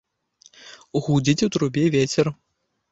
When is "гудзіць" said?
1.09-1.45